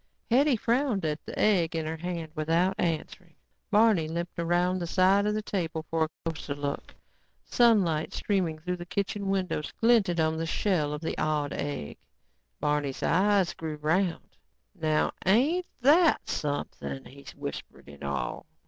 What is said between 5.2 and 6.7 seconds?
of the table for a closer